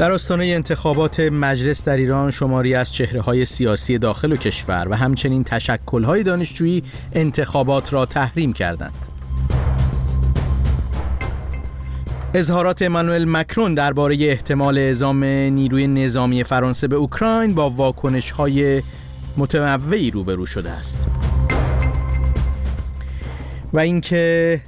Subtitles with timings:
[0.00, 4.96] در آستانه انتخابات مجلس در ایران شماری از چهره های سیاسی داخل و کشور و
[4.96, 6.82] همچنین تشکل های دانشجویی
[7.12, 8.92] انتخابات را تحریم کردند.
[12.34, 18.82] اظهارات امانوئل مکرون درباره احتمال اعزام نیروی نظامی فرانسه به اوکراین با واکنش های
[19.36, 21.08] متنوعی روبرو شده است.
[23.72, 24.60] و اینکه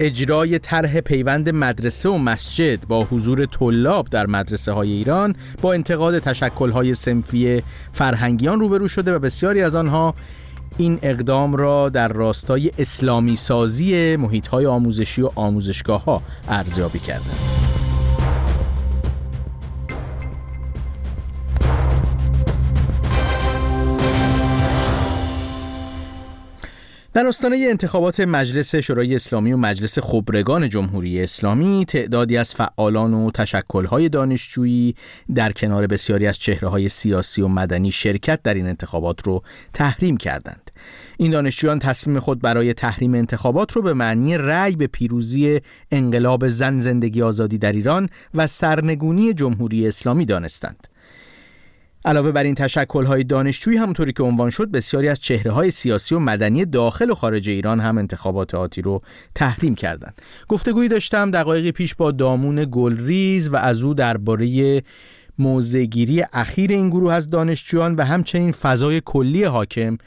[0.00, 6.18] اجرای طرح پیوند مدرسه و مسجد با حضور طلاب در مدرسه های ایران با انتقاد
[6.18, 10.14] تشکل های سنفی فرهنگیان روبرو شده و بسیاری از آنها
[10.78, 17.55] این اقدام را در راستای اسلامی سازی محیط های آموزشی و آموزشگاه ها ارزیابی کردند.
[27.16, 33.30] در آستانه انتخابات مجلس شورای اسلامی و مجلس خبرگان جمهوری اسلامی تعدادی از فعالان و
[33.30, 34.94] تشکلهای دانشجویی
[35.34, 39.42] در کنار بسیاری از چهرههای سیاسی و مدنی شرکت در این انتخابات رو
[39.72, 40.70] تحریم کردند.
[41.16, 46.80] این دانشجویان تصمیم خود برای تحریم انتخابات رو به معنی رأی به پیروزی انقلاب زن
[46.80, 50.88] زندگی آزادی در ایران و سرنگونی جمهوری اسلامی دانستند.
[52.06, 52.56] علاوه بر این
[53.06, 57.14] های دانشجویی همونطوری که عنوان شد بسیاری از چهره های سیاسی و مدنی داخل و
[57.14, 59.00] خارج ایران هم انتخابات آتی رو
[59.34, 60.22] تحریم کردند.
[60.48, 64.82] گفتگویی داشتم دقایقی پیش با دامون گلریز و از او درباره
[65.38, 69.98] موزگیری اخیر این گروه از دانشجویان و همچنین فضای کلی حاکم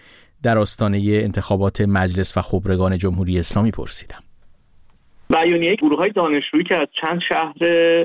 [0.43, 4.28] در آستانه انتخابات مجلس و خبرگان جمهوری اسلامی پرسیدم.
[5.33, 7.55] بیانیه گروه های دانشجویی که از چند شهر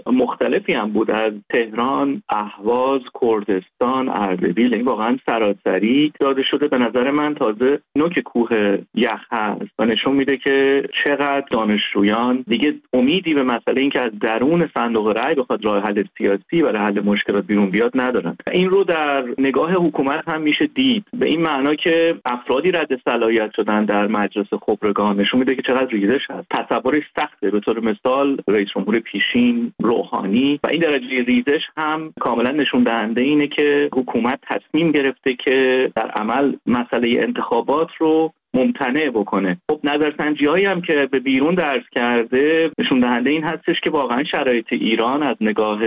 [0.07, 6.69] مختلفی هم بود از تهران، اهواز، کردستان، اردبیل این واقعا سراسری داده شده.
[6.69, 12.75] به نظر من تازه نوک کوه یخ هست و نشون میده که چقدر دانشجویان دیگه
[12.93, 17.45] امیدی به مسئله اینکه از درون صندوق رأی بخواد راه حل سیاسی و حل مشکلات
[17.45, 18.37] بیرون بیاد ندارن.
[18.53, 21.05] این رو در نگاه حکومت هم میشه دید.
[21.19, 25.89] به این معنا که افرادی رد صلاحیت شدن در مجلس خبرگان نشون میده که چقدر
[25.91, 26.47] ریزش هست.
[26.51, 27.51] تصورش سخته.
[27.51, 33.23] به طور مثال رئیس جمهور پیشین روحانی و این درجه ریزش هم کاملا نشون دهنده
[33.23, 39.59] اینه که حکومت تصمیم گرفته که در عمل مسئله انتخابات رو ممتنع بکنه.
[39.71, 44.25] خب نظرسنجی هایی هم که به بیرون درس کرده نشون دهنده این هستش که واقعا
[44.25, 45.81] شرایط ایران از نگاه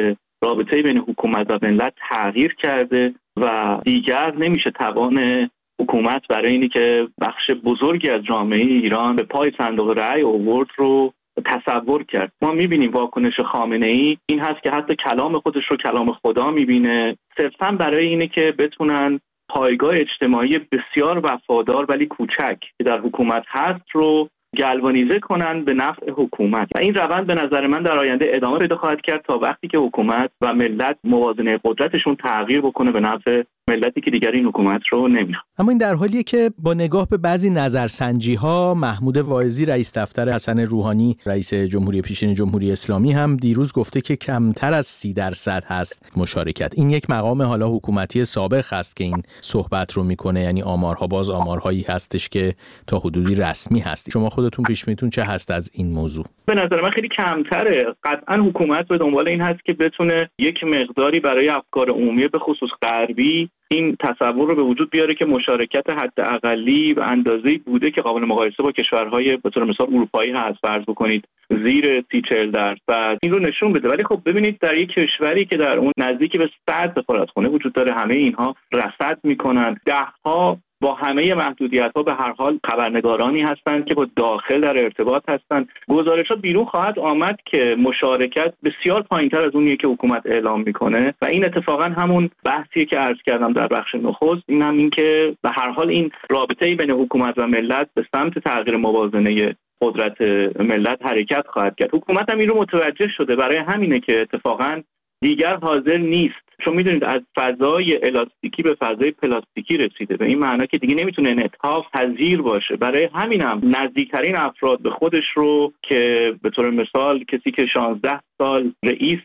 [0.44, 5.50] رابطه بین حکومت و ملت تغییر کرده و دیگر نمیشه توان
[5.82, 11.14] حکومت برای اینی که بخش بزرگی از جامعه ایران به پای صندوق رأی اوورد رو
[11.42, 12.32] تصور کرد.
[12.42, 17.18] ما می‌بینیم واکنش خامنه ای این هست که حتی کلام خودش رو کلام خدا می‌بینه.
[17.38, 23.92] صرفا برای اینه که بتونن پایگاه اجتماعی بسیار وفادار ولی کوچک که در حکومت هست
[23.94, 26.68] رو گلوانیزه کنند به نفع حکومت.
[26.76, 29.78] و این روند به نظر من در آینده ادامه پیدا خواهد کرد تا وقتی که
[29.78, 35.08] حکومت و ملت موازنه قدرتشون تغییر بکنه به نفع ملتی که دیگر این حکومت رو
[35.08, 35.46] نمی‌خواد.
[35.58, 40.30] اما این در حالیه که با نگاه به بعضی نظرسنجی ها محمود واعظی رئیس دفتر
[40.30, 45.64] حسن روحانی رئیس جمهوری پیشین جمهوری اسلامی هم دیروز گفته که کمتر از سی درصد
[45.68, 46.74] هست مشارکت.
[46.78, 50.42] این یک مقام حالا حکومتی سابق هست که این صحبت رو می‌کنه.
[50.42, 52.54] یعنی آمارها باز آمارهایی هستش که
[52.88, 54.12] تا حدودی رسمی هست.
[54.12, 57.96] شما خودتون پیش میتون چه هست از این موضوع؟ به نظر من خیلی کمتره.
[58.04, 62.70] قطعا حکومت به دنبال این هست که بتونه یک مقداری برای افکار عمومی به خصوص
[62.82, 68.02] غربی این تصور رو به وجود بیاره که مشارکت حد اقلی و اندازه بوده که
[68.02, 70.60] قابل مقایسه با کشورهای به طور مثال اروپایی هست.
[70.62, 73.18] فرض بکنید زیر سی چل درصد.
[73.22, 73.90] این رو نشون بده.
[73.90, 76.96] ولی خب ببینید در یک کشوری که در اون نزدیکی به صد
[77.34, 79.78] خونه وجود داره همه اینها رصد می‌کنن.
[79.86, 84.84] ده ها با همه محدودیت ها به هر حال خبرنگارانی هستند که با داخل در
[84.84, 85.70] ارتباط هستند.
[85.90, 91.14] گزارش ها بیرون خواهد آمد که مشارکت بسیار پایینتر از اونیه که حکومت اعلام می‌کنه
[91.22, 94.44] و این اتفاقا همون بحثیه که عرض کردم در بخش نخست.
[94.48, 98.40] این هم این که به هر حال این رابطه بین حکومت و ملت به سمت
[98.40, 100.22] تغییر موازنه قدرت
[100.60, 101.90] ملت حرکت خواهد کرد.
[101.94, 103.36] حکومت هم این رو متوجه شده.
[103.36, 104.82] برای همینه که اتفاقا
[105.22, 106.48] دیگر حاضر نیست.
[106.66, 111.30] چون می‌دونید از فضای الاستیکی به فضای پلاستیکی رسیده به این معنا که دیگه نمی‌تونه
[111.30, 112.76] انعطاف پذیر باشه.
[112.76, 118.72] برای همینم نزدیکترین افراد به خودش رو که به طور مثال کسی که 16 سال
[118.84, 119.20] رئیس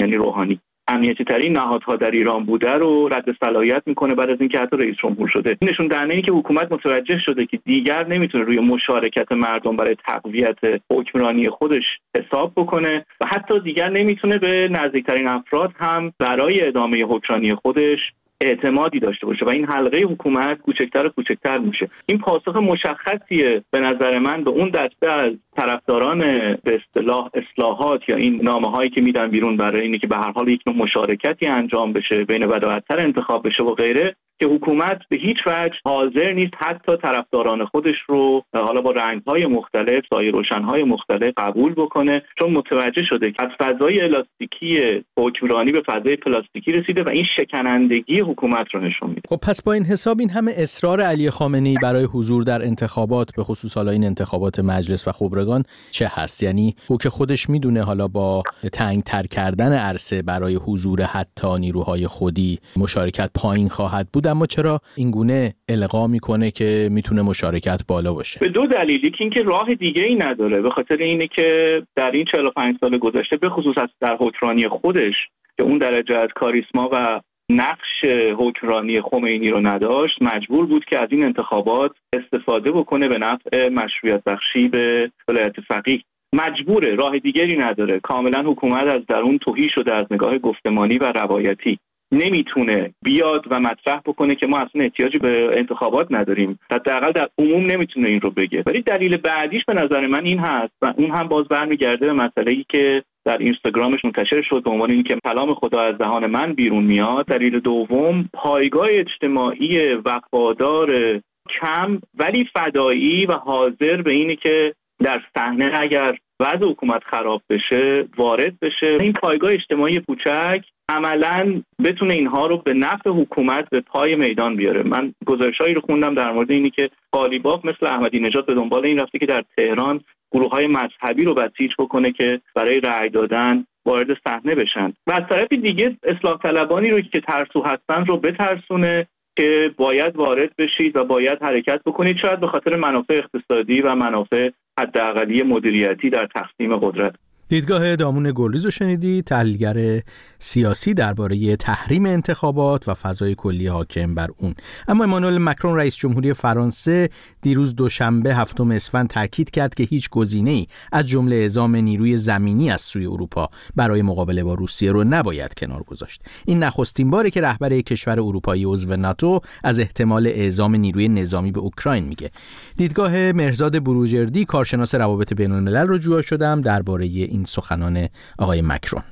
[0.00, 4.58] یعنی روحانی امنیتی ترین نهادها در ایران بوده رو رد صلاحیت می‌کنه بعد از اینکه
[4.58, 5.56] حتی رئیس جمهور شده.
[5.62, 10.58] نشون دهنده این که حکومت متوجه شده که دیگر نمی‌تونه روی مشارکت مردم برای تقویت
[10.92, 11.84] حکمرانی خودش
[12.16, 17.98] حساب بکنه و حتی دیگر نمی‌تونه به نزدیکترین افراد هم برای ادامه حکمرانی خودش
[18.40, 21.90] اعتمادی داشته باشه و این حلقه حکومت کوچکتر و کوچکتر میشه.
[22.06, 26.18] این پاسخ مشخصیه به نظر من به اون دسته از طرفداران
[26.64, 30.32] به اصطلاح اصلاحات یا این نامه هایی که میدن بیرون برای اینه که به هر
[30.32, 35.16] حال یک نوع مشارکتی انجام بشه بین بداعتر انتخاب بشه و غیره که حکومت به
[35.16, 41.32] هیچ وجه حاضر نیست حتی طرفداران خودش رو حالا با رنگهای مختلف سایه روشنهای مختلف
[41.36, 47.08] قبول بکنه چون متوجه شده که از فضای الاستیکی حکمرانی به فضای پلاستیکی رسیده و
[47.08, 49.20] این شکنندگی حکومت رو نشون میده.
[49.28, 53.30] خب پس با این حساب این همه اصرار علی خامنه ای برای حضور در انتخابات
[53.36, 57.82] به خصوص حالا این انتخابات مجلس و خبرگان چه هست؟ یعنی او که خودش می‌دونه
[57.82, 58.42] حالا با
[58.72, 64.80] تنگ تر کردن عرصه برای حضور حتی نیروهای خودی مشارکت پایین خواهد بود اما چرا
[64.96, 69.04] این گونه القا می‌کنه که می‌تونه مشارکت بالا باشه؟ به دو دلیل.
[69.04, 73.36] یکی اینکه راه دیگه ای نداره به خاطر اینه که در این 45 سال گذشته
[73.36, 75.14] به خصوص در حکمرانی خودش
[75.56, 78.04] که اون درجه از کاریسما و نقش
[78.38, 84.24] حکمرانی خمینی رو نداشت مجبور بود که از این انتخابات استفاده بکنه به نفع مشروعیت
[84.24, 86.02] بخشی به ولایت فقیه.
[86.34, 88.00] مجبوره راه دیگری نداره.
[88.00, 91.78] کاملا حکومت از درون توهی شده از نگاه گفتمانی و روایتی.
[92.12, 96.58] نمی‌تونه بیاد و مطرح بکنه که ما اصلا احتیاجی به انتخابات نداریم.
[96.70, 98.62] حداقل در عموم نمی‌تونه این رو بگه.
[98.66, 102.50] ولی دلیل بعدیش به نظر من این هست و اون هم باز برمیگرده به مسئله
[102.50, 106.84] ای که در اینستاگرامش منتشر شد به عنوان اینکه کلام خدا از دهان من بیرون
[106.84, 107.26] میاد.
[107.26, 111.20] دلیل دوم پایگاه اجتماعی وفادار
[111.60, 114.74] کم ولی فدایی و حاضر به اینه که
[115.04, 118.98] در صحنه اگر وضع حکومت خراب بشه وارد بشه.
[119.00, 124.82] این پایگاه اجتماعی کوچک عملا بتونه اینها رو به نفع حکومت به پای میدان بیاره.
[124.82, 128.98] من گزارشهایی رو خوندم در مورد اینی که قالیباف مثل احمدی نژاد به دنبال این
[128.98, 130.00] رفته که در تهران
[130.32, 134.92] گروه های مذهبی رو بسیج بکنه که برای رأی دادن وارد صحنه بشن.
[135.06, 139.06] و از طرف دیگه اصلاح طلبانی رو که ترسو هستن رو بترسونه
[139.36, 142.16] که باید وارد بشید و باید حرکت بکنید.
[142.16, 147.14] شاید به خاطر منافع اقتصادی و منافع حداقلی مدیریتی در تقسیم قدرت.
[147.48, 150.02] دیدگاه دامون گلریز رو شنیدی؟ تحلیلگر
[150.38, 154.54] سیاسی درباره تحریم انتخابات و فضای کلی حاکم بر اون.
[154.88, 157.08] اما امانوئل مکرون رئیس جمهوری فرانسه
[157.42, 162.80] دیروز دوشنبه هفتم اسفند تاکید کرد که هیچ ای از جمله اعزام نیروی زمینی از
[162.80, 166.22] سوی اروپا برای مقابله با روسیه رو نباید کنار گذاشت.
[166.46, 171.60] این نخستین باره که رهبر کشور اروپایی عضو ناتو از احتمال اعزام نیروی نظامی به
[171.60, 172.30] اوکراین میگه.
[172.76, 176.62] دیدگاه مرزاد بروجردی کارشناس روابط بین الملل رو جویا شدم.
[176.62, 177.06] درباره
[177.38, 178.08] این سخنان
[178.38, 179.02] آقای مکرون.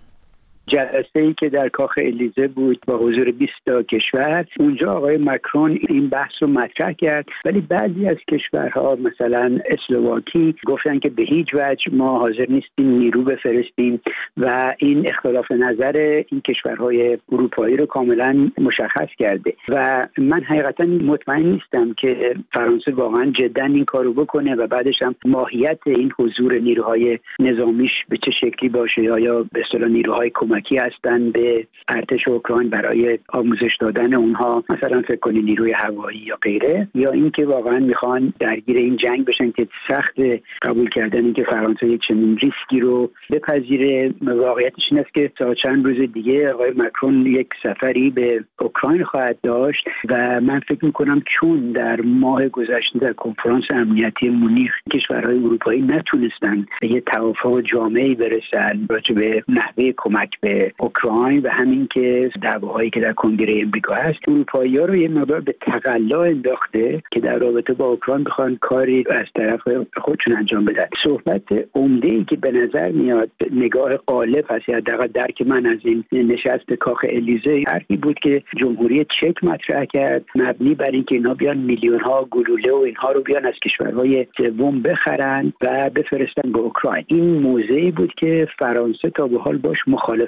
[0.67, 4.47] جلسه ای که در کاخ الیزه بود با حضور 20 تا کشور.
[4.61, 7.27] اونجا آقای مکرون این بحث رو مطرح کرد.
[7.45, 13.23] ولی بعضی از کشورها مثلا اسلواکی گفتن که به هیچ وجه ما حاضر نیستیم نیرو
[13.23, 14.01] بفرستیم
[14.37, 19.53] و این اختلاف نظر این کشورهای اروپایی رو کاملا مشخص کرده.
[19.69, 25.15] و من حقیقتا مطمئن نیستم که فرانسه واقعا جدا این کارو بکنه و بعدش هم
[25.25, 31.31] ماهیت این حضور نیروهای نظامیش به چه شکلی باشه یا به اصطلاح نیروهای کمکی هستن
[31.31, 34.65] به ارتش اوکراین برای آموزش دادن اونها.
[34.71, 36.89] مثلا فکر کنی نیروی هوایی یا غیره.
[36.95, 40.21] یا اینکه واقعا می‌خوان درگیر این جنگ بشن که سخت
[40.63, 44.15] قبول کردن اینکه فرانسه یک چنین ریسکی رو بپذیره.
[44.23, 49.39] واقعیتش این است که تا چند روز دیگه آقای مکرون یک سفری به اوکراین خواهد
[49.43, 55.83] داشت و من فکر می‌کنم چون در ماه گذشته در کنفرانس امنیتی مونیخ کشورهای اروپایی
[55.83, 62.31] نتونستن به یه توافق جامعی برسن راجع به نحوه کمک به اوکراین و همین که
[62.43, 67.21] دعواهایی که در کنگره امریکا هست اروپایی ها رو یه مقدار به تقلا انداخته که
[67.21, 69.61] در رابطه با اوکراین بخوان کاری از طرف
[69.97, 70.87] خودشون انجام بدن.
[71.05, 71.43] صحبت
[71.75, 76.05] عمده ای که به نظر میاد نگاه قالب هست یا حداقل درک من از این
[76.13, 81.59] نشست کاخ الیزه حرفی بود که جمهوری چک مطرح کرد مبنی بر اینکه اینا بیان
[81.59, 87.05] میلیون ها گلوله و اینها رو بیان از کشورهای سوم بخرن و بفرستن به اوکراین.
[87.07, 89.79] این موضعی بود که فرانسه تا به حال باش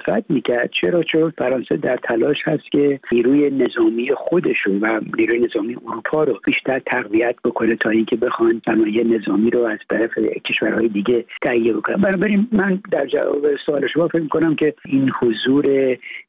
[0.09, 0.69] مخالفت می‌کرد.
[0.81, 6.39] چرا؟ چون فرانسه در تلاش هست که نیروی نظامی خودشون و نیروی نظامی اروپا رو
[6.45, 10.11] بیشتر تقویت بکنه تا اینکه بخوان صنایع نظامی رو از طرف
[10.49, 11.95] کشورهای دیگه تهیه بکنن.
[11.95, 15.65] بنابراین من در جواب سوال شما فکر کنم که این حضور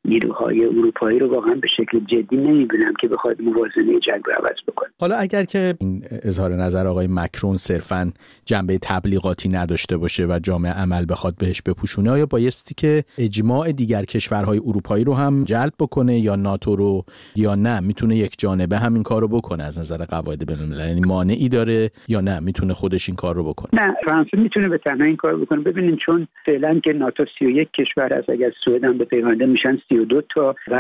[0.05, 4.91] نیروهای اروپایی رو واقعا به شکل جدی نمی‌بینم که بخواد موازنه جنگ رو عوض بکنه.
[5.01, 8.13] حالا اگر که این اظهار نظر آقای مکرون صرفا
[8.45, 14.03] جنبه تبلیغاتی نداشته باشه و جامعه عمل بخواد بهش بپوشونه آیا بایستی که اجماع دیگر
[14.03, 17.05] کشورهای اروپایی رو هم جلب بکنه یا ناتو رو
[17.37, 20.89] یا نه؟ می‌تونه یک جانبه همین کار رو بکنه از نظر قواعد بین‌المللی.
[20.89, 23.85] یعنی مانعی داره یا نه؟ می‌تونه خودش این کار رو بکنه.
[23.85, 25.61] نه فرانسه می‌تونه به تنها این کار بکنه.
[25.61, 30.23] ببینید چون فعلا که ناتو 31 کشور است اگر سوئد هم به پیونده میشن 32
[30.35, 30.75] تا و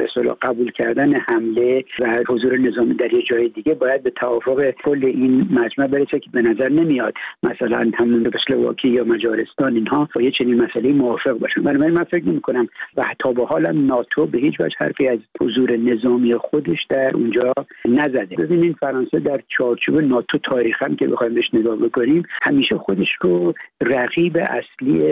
[0.00, 5.04] اصلا قبول کردن حمله و حضور نظامی در یه جای دیگه باید به توافق کل
[5.04, 10.30] این مجمع برسه که به نظر نمیاد مثلا همون اسلواکی یا مجارستان اینها با یه
[10.38, 11.62] چنین مسئله موافق باشن.
[11.62, 15.18] بنابراین من فکر نمی کنم و تا به حال ناتو به هیچ وجه حرفی از
[15.40, 17.52] حضور نظامی خودش در اونجا
[17.84, 18.36] نزده.
[18.36, 24.36] ببینید فرانسه در چارچوب ناتو تاریخا که بخوایم بهش نگاه بکنیم همیشه خودش رو رقیب
[24.36, 25.02] اصلی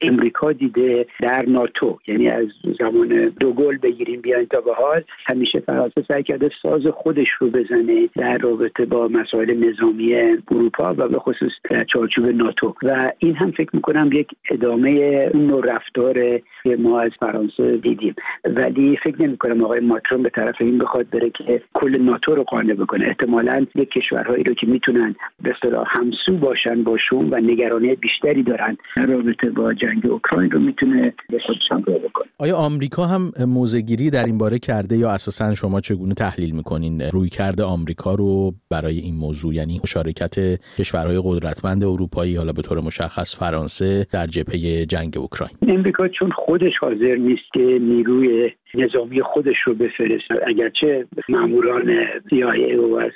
[0.00, 1.98] امریکا دیده در ناتو.
[2.06, 2.46] یعنی از
[2.78, 3.08] زمان
[3.40, 8.38] دوگل بگیریم بیاین تا به حال همیشه فرانسه سعی کرده ساز خودش رو بزنه در
[8.38, 10.14] رابطه با مسائل نظامی
[10.50, 12.74] اروپا و به خصوص در چارچوب ناتو.
[12.82, 14.90] و این هم فکر می‌کنم یک ادامه
[15.34, 18.14] اون نوع رفتار که ما از فرانسه دیدیم.
[18.44, 22.42] ولی فکر نمی کنم آقای ماکرون به طرف این بخواد بره که کل ناتو رو
[22.42, 23.06] قانع بکنه.
[23.06, 28.42] احتمالا یک کشورهایی رو که می‌تونن به اصطلاح همسو باشن با شوم و نگرانی بیشتری
[28.42, 32.26] دارن در رابطه با جنگ اوکراین رو می‌تونه به خودش همراه بکنه.
[32.38, 37.28] آیا آمریکا هم موزگیری در این باره کرده یا اساسا شما چگونه تحلیل می‌کنین؟ روی
[37.28, 40.34] کرده آمریکا رو برای این موضوع یعنی مشارکت
[40.78, 46.72] کشورهای قدرتمند اروپایی حالا به طور مشخص فرانسه در جبهه جنگ اوکراین؟ امریکا چون خودش
[46.80, 53.12] حاضر نیست که نیروی نظامی خودش رو بفرست اگرچه ماموران CIA و از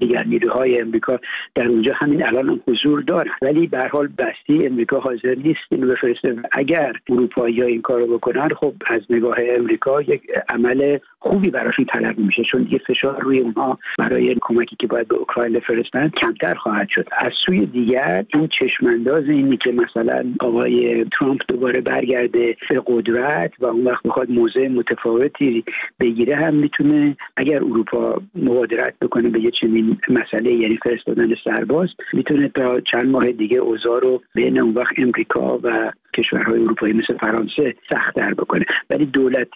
[0.00, 1.18] دیگر نیروهای امریکا
[1.54, 3.30] در اونجا همین الان هم حضور دارن.
[3.42, 6.36] ولی به حال بستی امریکا حاضر نیست اینو بفرسته.
[6.52, 12.18] اگر اروپایی این کار رو بکنن خب از نگاه امریکا یک عمل خوبی براشون طلب
[12.18, 12.42] میشه.
[12.50, 17.08] چون دیگه فشار روی اونها برای کمکی که باید به اوکراین بفرستن کمتر خواهد شد.
[17.18, 23.66] از سوی دیگر این چشمانداز اینی که مثلا آقای ترامپ دوباره برگرده به قدرت و
[23.66, 25.64] اون وقت بخواد موضع متفاوتی
[26.00, 32.48] بگیره هم می‌تونه اگر اروپا مبادرت بکنه به یه چنین مسئله یعنی فرستادن سرباز می‌تونه
[32.48, 37.74] تا چند ماه دیگه اوضاع رو بین اون وقت امریکا و کشورهای اروپایی مثل فرانسه
[37.90, 38.64] سختتر بکنه.
[38.90, 39.48] ولی دولت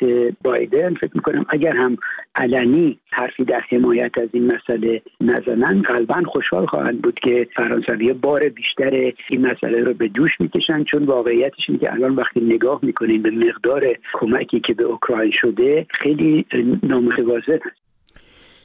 [0.42, 1.96] بایدن فکر می‌کنم اگر هم
[2.34, 8.48] علنی حرفی در حمایت از این مسئله نزنن غالبا خوشحال خواهند بود که فرانسوی بار
[8.48, 13.22] بیشتر این مسئله رو به دوش می‌کشن چون واقعیتش اینه که الان وقتی نگاه می‌کنیم
[13.22, 16.46] به مقدار کمکی که به اوکراین شده خیلی
[16.82, 17.86] نامتوازن هست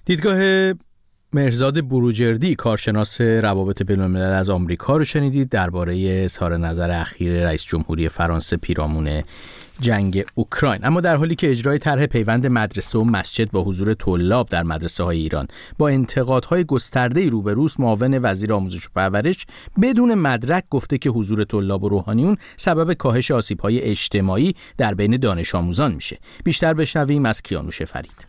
[0.05, 0.37] دیدگاه
[1.33, 8.09] مرزاد بروجردی کارشناس روابط بین از آمریکا رو شنیدید درباره اظهار نظر اخیر رئیس جمهوری
[8.09, 9.23] فرانسه پیرامون
[9.79, 10.79] جنگ اوکراین.
[10.85, 15.03] اما در حالی که اجرای طرح پیوند مدرسه و مسجد با حضور طلاب در مدرسه
[15.03, 15.47] های ایران
[15.77, 19.45] با انتقادهای گسترده روبروست معاون وزیر آموزش و پرورش
[19.81, 23.31] بدون مدرک گفته که حضور طلاب و روحانیون سبب کاهش
[23.63, 26.17] های اجتماعی در بین دانش آموزان میشه.
[26.43, 28.25] بیشتر بشنویم از کیانوش فرید.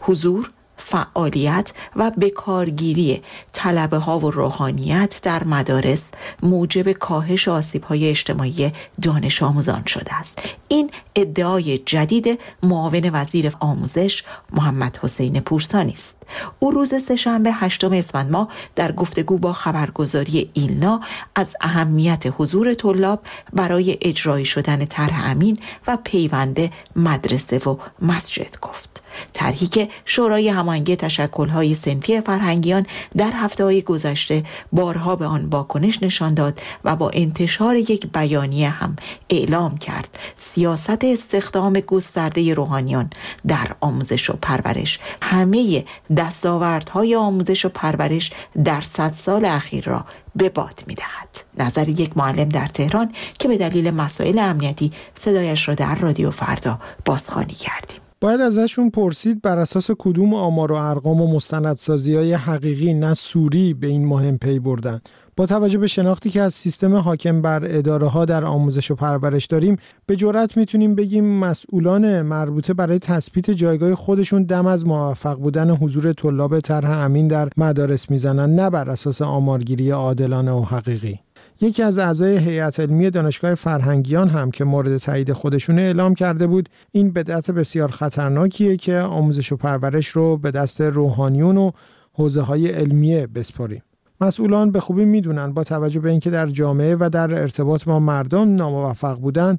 [0.00, 6.10] حضور فعالیت و بکارگیری طلبه ها و روحانیت در مدارس
[6.42, 10.42] موجب کاهش آسیب های اجتماعی دانش آموزان شده است.
[10.68, 16.22] این ادعای جدید معاون وزیر آموزش محمد حسین پورسانی است.
[16.58, 21.00] او روز سهشنبه هشتم اسفند ماه در گفتگو با خبرگزاری ایلنا
[21.34, 23.20] از اهمیت حضور طلاب
[23.52, 28.97] برای اجرای شدن طرح امین و پیوند مدرسه و مسجد گفت.
[29.32, 36.02] طرحی که شورای هماهنگی تشکل‌های سنفی فرهنگیان در هفته های گذشته بارها به آن واکنش
[36.02, 38.96] نشان داد و با انتشار یک بیانیه هم
[39.30, 43.10] اعلام کرد سیاست استخدام گسترده روحانیان
[43.46, 45.84] در آموزش و پرورش همه
[46.16, 48.32] دستاوردهای آموزش و پرورش
[48.64, 50.04] در صد سال اخیر را
[50.36, 51.28] به باد می دهد.
[51.58, 56.78] نظر یک معلم در تهران که به دلیل مسائل امنیتی صدایش را در رادیو فردا
[57.04, 58.07] بازخوانی کردیم.
[58.20, 63.74] باید ازشون پرسید بر اساس کدوم آمار و ارقام و مستندسازی های حقیقی نه سوری
[63.74, 65.00] به این مهم پی بردن.
[65.36, 69.46] با توجه به شناختی که از سیستم حاکم بر اداره ها در آموزش و پرورش
[69.46, 75.70] داریم به جرات می‌تونیم بگیم مسئولان مربوطه برای تثبیت جایگاه خودشون دم از موفق بودن
[75.70, 81.20] حضور طلاب طرح امین در مدارس می‌زنن نه بر اساس آمارگیری عادلانه و حقیقی.
[81.60, 86.68] یکی از اعضای هیئت علمی دانشگاه فرهنگیان هم که مورد تایید خودشون اعلام کرده بود
[86.92, 91.70] این بدعت بسیار خطرناکیه که آموزش و پرورش رو به دست روحانیون و
[92.12, 93.82] حوزه های علمیه بسپاریم
[94.20, 98.54] مسئولان به خوبی می‌دونن با توجه به اینکه در جامعه و در ارتباط با مردم
[98.54, 99.58] ناموفق بودن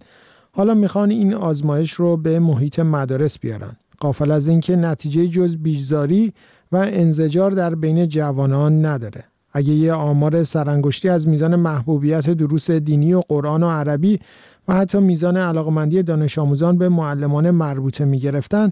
[0.52, 3.78] حالا می‌خوان این آزمایش رو به محیط مدارس بیارن.
[4.00, 6.34] قافل از اینکه نتیجه جز بیجزاری
[6.72, 9.29] و انزجار در بین جوانان نداره.
[9.54, 14.20] اگه یه آمار سرانگشتی از میزان محبوبیت دروس دینی و قرآن و عربی
[14.68, 18.70] و حتی میزان علاقمندی دانش آموزان به معلمان مربوطه می گرفتن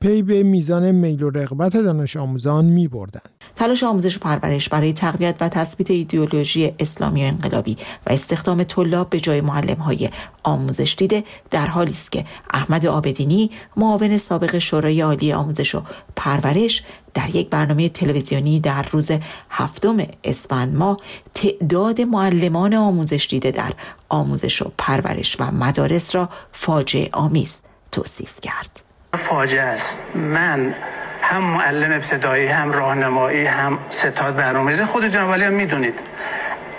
[0.00, 3.20] پی به میزان میل و رغبت دانش آموزان می بردن.
[3.56, 7.76] تلاش آموزش و پرورش برای تقویت و تثبیت ایدئولوژی اسلامی و انقلابی
[8.06, 10.10] و استخدام طلاب به جای معلم های
[10.42, 15.82] آموزش دیده در حالی است که احمد آبدینی معاون سابق شورای عالی آموزش و
[16.16, 16.82] پرورش
[17.14, 19.10] در یک برنامه تلویزیونی در روز
[19.50, 20.96] هفتم اسفند ماه
[21.34, 23.72] تعداد معلمان آموزش دیده در
[24.08, 28.87] آموزش و پرورش و مدارس را فاجعه آمیز توصیف کرد.
[29.16, 29.98] فاجعه است.
[30.14, 30.74] من
[31.22, 34.84] هم معلم ابتدایی هم راهنمایی هم ستاد برنامه‌ریزی.
[34.84, 35.94] خود جناب هم می‌دونید.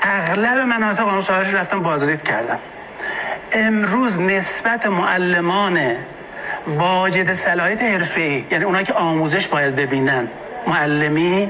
[0.01, 2.59] اغلب مناطق آن سالش رفتم بازدید کردم.
[3.51, 5.95] امروز نسبت معلمان
[6.67, 10.27] واجد صلاحیت حرفه‌ای یعنی اونایی که آموزش باید ببینن
[10.67, 11.49] معلمی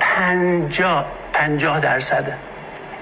[0.00, 2.34] پنجاه پنجاه درصده.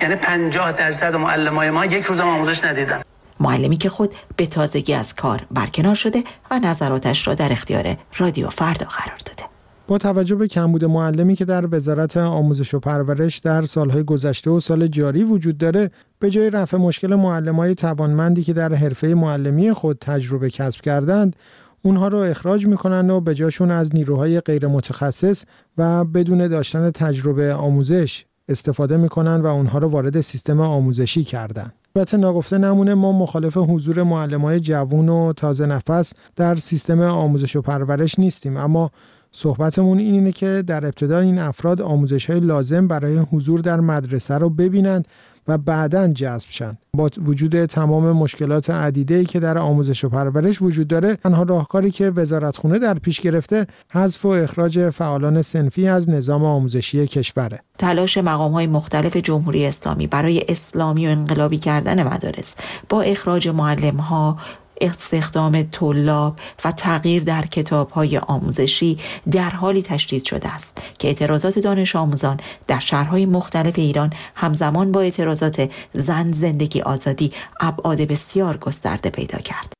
[0.02, 3.00] یعنی پنجاه درصد معلمای ما یک روز آموزش ندیدن.
[3.40, 8.48] معلمی که خود به تازگی از کار برکنار شده و نظراتش را در اختیار رادیو
[8.48, 9.48] فردا قرار داده
[9.88, 14.60] با توجه به کمبود معلمی که در وزارت آموزش و پرورش در سالهای گذشته و
[14.60, 19.98] سال جاری وجود داره به جای رفع مشکل معلمای توانمندی که در حرفه معلمی خود
[20.00, 21.36] تجربه کسب کردند
[21.82, 25.44] اونها رو اخراج می‌کنن و به جاشون از نیروهای غیر متخصص
[25.78, 31.72] و بدون داشتن تجربه آموزش استفاده می‌کنن و اونها رو وارد سیستم آموزشی کردن.
[31.96, 37.62] البته ناگفته نمونه ما مخالف حضور های جوون و تازه نفس در سیستم آموزش و
[37.62, 38.56] پرورش نیستیم.
[38.56, 38.90] اما
[39.32, 44.50] صحبتمون اینه که در ابتدا این افراد آموزش های لازم برای حضور در مدرسه رو
[44.50, 45.08] ببینند
[45.48, 46.78] و بعدا جذب شن.
[46.94, 52.10] با وجود تمام مشکلات عدیده که در آموزش و پرورش وجود داره تنها راهکاری که
[52.10, 57.58] وزارتخونه در پیش گرفته حذف و اخراج فعالان سنفی از نظام آموزشی کشوره.
[57.78, 62.54] تلاش مقام های مختلف جمهوری اسلامی برای اسلامی و انقلابی کردن مدارس
[62.88, 64.36] با اخراج معلم ها
[64.80, 68.98] استخدام طلاب و تغییر در کتاب های آموزشی
[69.30, 75.00] در حالی تشدید شده است که اعتراضات دانش آموزان در شهرهای مختلف ایران همزمان با
[75.00, 79.77] اعتراضات زن زندگی آزادی ابعاد بسیار گسترده پیدا کرد.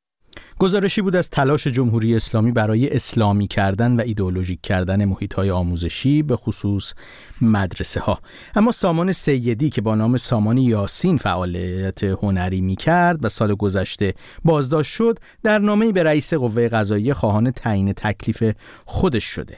[0.59, 6.23] گزارشی بود از تلاش جمهوری اسلامی برای اسلامی کردن و ایدئولوژیک کردن محیط های آموزشی
[6.23, 6.93] به خصوص
[7.41, 8.19] مدرسه ها
[8.55, 14.13] اما سامان سیدی که با نام سامان یاسین فعالیت هنری می کرد و سال گذشته
[14.45, 19.57] بازداشت شد در نامه به رئیس قوه قضاییه خواهان تعیین تکلیف خودش شده.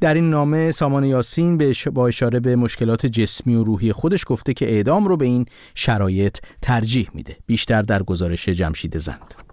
[0.00, 4.68] در این نامه سامان یاسین با اشاره به مشکلات جسمی و روحی خودش گفته که
[4.68, 7.36] اعدام رو به این شرایط ترجیح میده.
[7.46, 9.49] بیشتر در گزارش جمشید زند.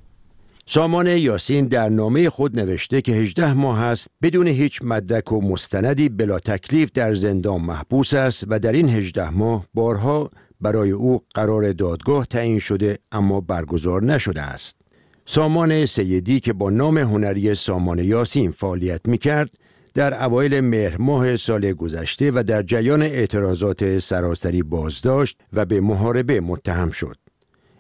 [0.69, 6.09] سامان یاسین در نامه خود نوشته که 18 ماه است بدون هیچ مدرک و مستندی
[6.09, 10.29] بلا تکلیف در زندان محبوس است و در این 18 ماه بارها
[10.61, 14.75] برای او قرار دادگاه تعیین شده اما برگزار نشده است.
[15.25, 19.49] سامان سیدی که با نام هنری سامان یاسین فعالیت می کرد
[19.93, 26.41] در اوایل مهر ماه سال گذشته و در جریان اعتراضات سراسری بازداشت و به محاربه
[26.41, 27.17] متهم شد.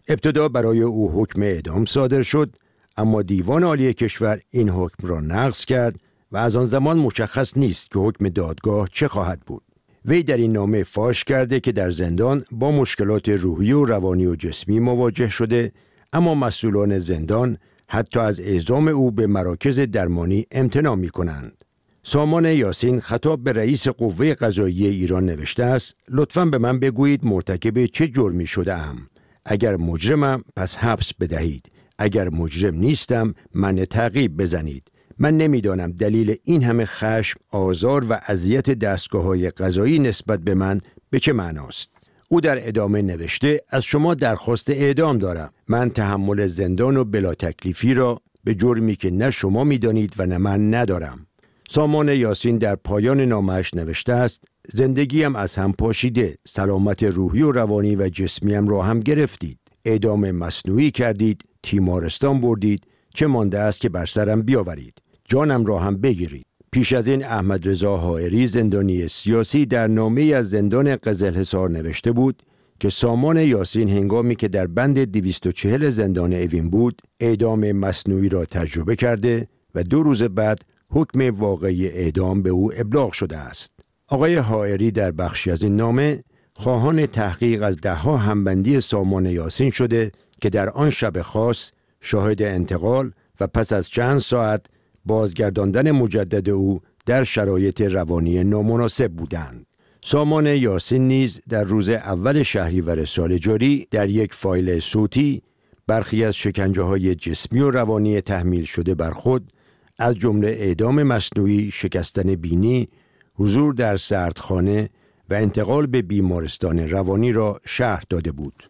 [0.07, 2.55] ابتدا برای او حکم اعدام صادر شد
[2.97, 5.95] اما دیوان عالی کشور این حکم را نقض کرد
[6.31, 9.63] و از آن زمان مشخص نیست که حکم دادگاه چه خواهد بود.
[10.05, 14.35] وی در این نامه فاش کرده که در زندان با مشکلات روحی و روانی و
[14.35, 15.71] جسمی مواجه شده
[16.13, 17.57] اما مسئولان زندان
[17.89, 21.65] حتی از اعزام او به مراکز درمانی امتناع می کنند.
[22.03, 27.85] سامان یاسین خطاب به رئیس قوه قضایی ایران نوشته است لطفا به من بگویید مرتکب
[27.85, 29.07] چه جرمی شده ام
[29.45, 31.76] اگر مجرمم پس حبس بدهید.
[31.99, 34.91] اگر مجرم نیستم من تعقیب بزنید.
[35.19, 40.81] من نمی‌دانم دلیل این همه خشم، آزار و اذیت دستگاه های قضایی نسبت به من
[41.09, 41.93] به چه معناست؟
[42.29, 45.53] او در ادامه نوشته از شما درخواست اعدام دارم.
[45.67, 50.37] من تحمل زندان و بلا تکلیفی را به جرمی که نه شما می‌دانید و نه
[50.37, 51.27] من ندارم.
[51.69, 57.95] سامان یاسین در پایان نامش نوشته است زندگیم از هم پاشیده سلامت روحی و روانی
[57.95, 59.59] و جسمیم را هم گرفتید.
[59.85, 64.93] اعدام مصنوعی کردید تیمارستان بردید چه مانده است که بر سرم بیاورید.
[65.25, 66.45] جانم را هم بگیرید.
[66.71, 72.11] پیش از این احمد رضا حائری زندانی سیاسی در نامه از زندان قزل حصار نوشته
[72.11, 72.43] بود
[72.79, 78.95] که سامان یاسین هنگامی که در بند 240 زندان اوین بود اعدام مصنوعی را تجربه
[78.95, 83.71] کرده و دو روز بعد حکم واقعی اعدام به او ابلاغ شده است.
[84.07, 90.11] آقای حائری در بخشی از این نامه خواهان تحقیق از دهها همبندی سامان یاسین شده
[90.41, 91.71] که در آن شب خاص
[92.01, 94.65] شاهد انتقال و پس از چند ساعت
[95.05, 99.65] بازگرداندن مجدد او در شرایط روانی نامناسب بودند.
[100.03, 105.41] سامان یاسین نیز در روز اول شهریور سال جاری در یک فایل صوتی
[105.87, 109.53] برخی از شکنجه های جسمی و روانی تحمیل شده بر خود
[109.99, 112.89] از جمله اعدام مصنوعی، شکستن بینی،
[113.35, 114.89] حضور در سردخانه
[115.29, 118.69] و انتقال به بیمارستان روانی را شهر داده بود.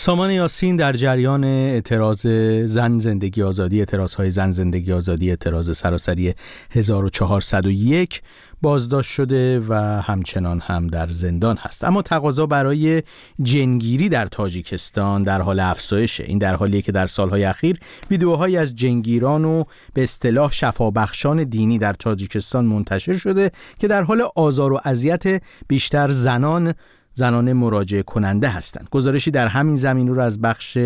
[0.00, 2.26] سامان یاسین در جریان اعتراض
[2.64, 6.34] زن زندگی آزادی اعتراض های زن زندگی آزادی اعتراض سراسری
[6.70, 8.22] 1401
[8.62, 11.84] بازداشت شده و همچنان هم در زندان هست.
[11.84, 13.02] اما تقاضا برای
[13.42, 16.24] جنگیری در تاجیکستان در حال افزایشه.
[16.24, 17.78] این در حالیه که در سالهای اخیر
[18.10, 24.22] ویدیوهایی از جنگیران و به اصطلاح شفابخشان دینی در تاجیکستان منتشر شده که در حال
[24.36, 26.74] آزار و اذیت بیشتر زنان
[27.20, 28.88] زنان مراجعه کننده هستند.
[28.90, 30.78] گزارشی در همین زمین رو از بخش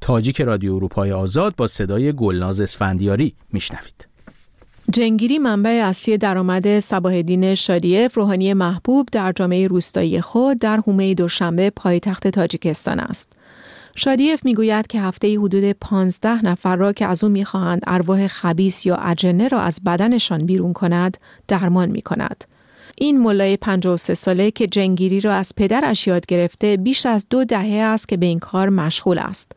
[0.00, 4.06] تاجیک رادیو اروپای آزاد با صدای گلناز اسفندیاری میشنوید.
[4.90, 11.70] جنگیری منبع اصلی درآمد صباح شادیف روحانی محبوب در جامعه روستایی خود در حومه دوشنبه
[11.70, 13.32] پایتخت تاجیکستان است.
[13.96, 18.96] شادیف می‌گوید که هفته حدود 15 نفر را که از او می‌خواهند ارواح خبیس یا
[18.96, 21.16] اجنه را از بدنشان بیرون کند
[21.48, 22.44] درمان می کند.
[22.98, 27.82] این ملای 53 ساله که جنگیری را از پدرش یاد گرفته بیش از دو دهه
[27.82, 29.52] است که به این کار مشغول است.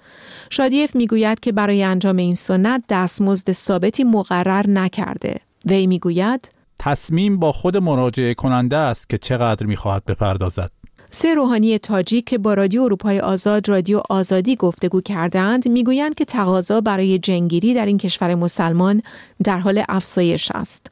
[0.49, 5.39] شادیف می‌گوید که برای انجام این سنت دستمزد ثابتی مقرر نکرده.
[5.65, 10.71] وی می‌گوید تصمیم با خود مراجعه کننده است که چقدر می‌خواهد بپردازد.
[11.11, 16.81] سه روحانی تاجیک که با رادیو اروپای آزاد رادیو آزادی گفتگو کردند می‌گویند که تقاضا
[16.81, 19.01] برای جنگیری در این کشور مسلمان
[19.43, 20.91] در حال افزایش است.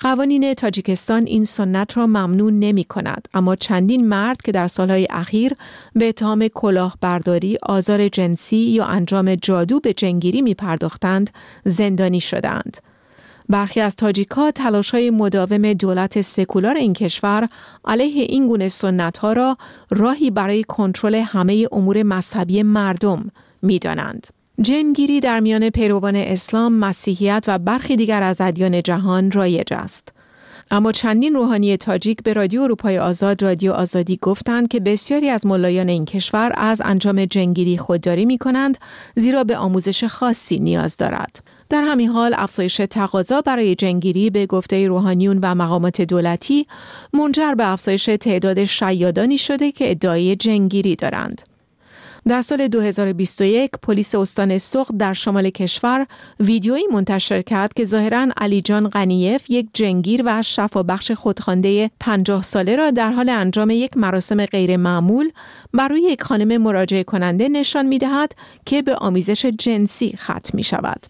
[0.00, 5.52] قوانین تاجیکستان این سنت را ممنون نمی کند اما چندین مرد که در سالهای اخیر
[5.94, 11.30] به اتهام کلاهبرداری، آزار جنسی یا انجام جادو به جنگیری می پرداختند
[11.64, 12.76] زندانی شدند.
[13.48, 17.48] برخی از تاجیکا تلاش های مداوم دولت سکولار این کشور
[17.84, 19.56] علیه این گونه سنت ها را
[19.90, 23.30] راهی برای کنترل همه امور مذهبی مردم
[23.62, 24.41] می دانند.
[24.62, 30.12] جنگیری در میان پیروان اسلام، مسیحیت و برخی دیگر از ادیان جهان رایج است.
[30.70, 35.88] اما چندین روحانی تاجیک به رادیو اروپای آزاد رادیو آزادی گفتند که بسیاری از ملایان
[35.88, 38.78] این کشور از انجام جنگیری خودداری می کنند
[39.16, 41.44] زیرا به آموزش خاصی نیاز دارد.
[41.68, 46.66] در همین حال افزایش تقاضا برای جنگیری به گفته روحانیون و مقامات دولتی
[47.12, 51.51] منجر به افزایش تعداد شیادانی شده که ادعای جنگیری دارند.
[52.28, 56.06] در سال 2021 پلیس استان سوق در شمال کشور
[56.40, 62.76] ویدیویی منتشر کرد که ظاهرا علی جان غنیف یک جنگیر و شفابخش خودخوانده 50 ساله
[62.76, 65.30] را در حال انجام یک مراسم غیر معمول
[65.74, 68.34] بر روی یک خانم مراجعه کننده نشان می دهد
[68.66, 71.06] که به آمیزش جنسی ختم می شود.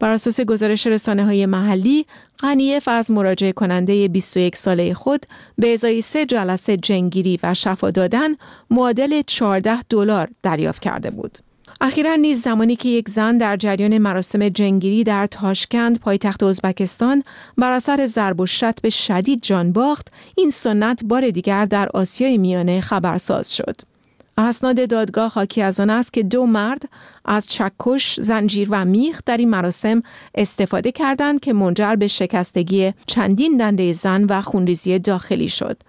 [0.00, 2.06] بر اساس گزارش رسانه های محلی
[2.40, 5.26] غنیف از مراجعه کننده 21 ساله خود
[5.58, 8.34] به ازای سه جلسه جنگیری و شفا دادن
[8.70, 11.38] معادل 14 دلار دریافت کرده بود.
[11.80, 17.22] اخیرا نیز زمانی که یک زن در جریان مراسم جنگیری در تاشکند پایتخت ازبکستان
[17.58, 18.46] بر اثر ضرب و
[18.82, 23.87] به شدید جان باخت این سنت بار دیگر در آسیای میانه خبرساز شد
[24.38, 26.82] اسناد دادگاه حاکی از آن است که دو مرد
[27.24, 30.02] از چکش، زنجیر و میخ در این مراسم
[30.34, 35.82] استفاده کردند که منجر به شکستگی چندین دنده زن و خونریزی داخلی شد.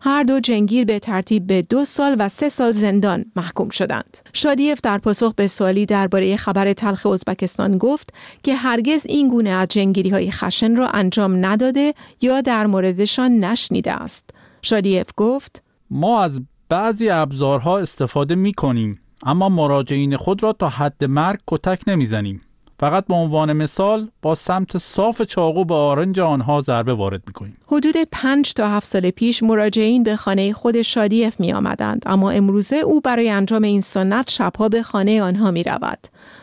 [0.00, 4.18] هر دو جنگیر به ترتیب به دو سال و سه سال زندان محکوم شدند.
[4.32, 8.10] شادیف در پاسخ به سوالی درباره خبر تلخ ازبکستان گفت
[8.42, 13.92] که هرگز این گونه از جنگیری های خشن را انجام نداده یا در موردشان نشنیده
[13.92, 14.30] است.
[14.62, 16.40] شادیف گفت ما از
[16.72, 22.40] بعضی ابزارها استفاده می کنیم اما مراجعین خود را تا حد مرگ کتک نمی‌زنیم.
[22.80, 27.56] فقط به عنوان مثال با سمت صاف چاقو به آرنج آنها ضربه وارد می کنیم.
[27.66, 32.76] حدود پنج تا هفت سال پیش مراجعین به خانه خود شادیف می آمدند اما امروزه
[32.76, 35.98] او برای انجام این سنت شبها به خانه آنها می رود.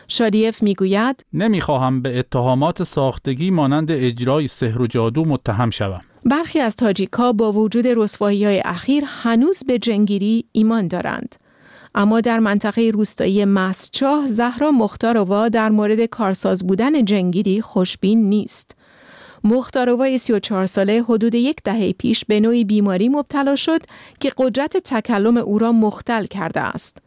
[0.08, 6.00] شادیف می گوید نمی خواهم به اتهامات ساختگی مانند اجرای سحر و جادو متهم شوم.
[6.24, 11.34] برخی از تاجیکا با وجود رسوایی های اخیر هنوز به جنگیری ایمان دارند.
[11.94, 18.76] اما در منطقه روستایی مسچاه زهرا مختاروا در مورد کارساز بودن جنگیری خوشبین نیست.
[19.44, 23.80] مختاروا 34 ساله حدود یک دهه پیش به نوعی بیماری مبتلا شد
[24.20, 26.98] که قدرت تکلم او را مختل کرده است.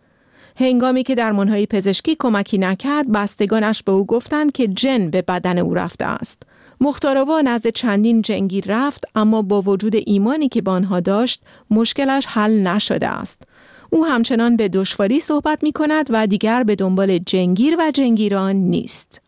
[0.56, 5.74] هنگامی که درمانهای پزشکی کمکی نکرد بستگانش به او گفتند که جن به بدن او
[5.74, 6.44] رفته است.
[6.84, 11.42] مختاروا نزد چندین جنگی رفت اما با وجود ایمانی که به آنها داشت
[11.72, 13.42] مشکلش حل نشده است.
[13.90, 19.22] او همچنان به دشواری صحبت می کند و دیگر به دنبال جنگیر و جنگیران نیست.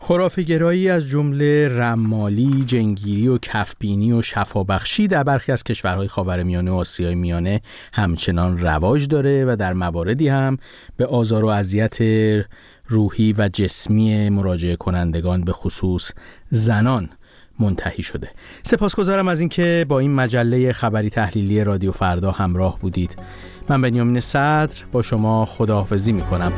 [0.00, 6.74] خرافگرایی از جمله رمالی، جنگیری و کفبینی و شفابخشی در برخی از کشورهای خاورمیانه و
[6.74, 7.60] آسیای میانه
[7.92, 10.58] همچنان رواج داره و در مواردی هم
[10.96, 11.98] به آزار و اذیت
[12.88, 16.10] روحی و جسمی مراجعه کنندگان به خصوص
[16.50, 17.08] زنان
[17.60, 18.30] منتهی شده.
[18.62, 23.16] سپاسگزارم از اینکه با این مجله خبری تحلیلی رادیو فردا همراه بودید.
[23.68, 26.52] من بنیامین صدر با شما خداحافظی می کنم